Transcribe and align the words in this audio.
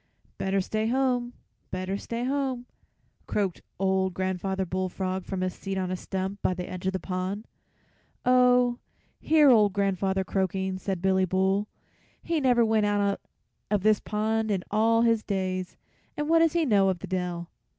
"Better 0.39 0.61
stay 0.61 0.87
home, 0.87 1.33
better 1.69 1.95
stay 1.95 2.23
home," 2.23 2.65
croaked 3.27 3.61
old 3.77 4.15
Grandfather 4.15 4.65
Bullfrog 4.65 5.25
from 5.25 5.41
his 5.41 5.53
seat 5.53 5.77
on 5.77 5.91
a 5.91 5.95
stump 5.95 6.41
by 6.41 6.55
the 6.55 6.67
edge 6.67 6.87
of 6.87 6.93
the 6.93 6.99
pond. 6.99 7.45
"Oh, 8.25 8.79
hear 9.19 9.51
old 9.51 9.73
grandfather 9.73 10.23
croaking!" 10.23 10.79
said 10.79 11.03
Billy 11.03 11.25
Bull; 11.25 11.67
"he 12.23 12.39
never 12.41 12.65
went 12.65 12.87
out 12.87 13.21
of 13.69 13.83
this 13.83 13.99
pond 13.99 14.49
in 14.49 14.63
all 14.71 15.03
his 15.03 15.21
days, 15.21 15.77
and 16.17 16.27
what 16.27 16.39
does 16.39 16.53
he 16.53 16.65
know 16.65 16.89
of 16.89 16.97
the 16.97 17.05
dell?" 17.05 17.51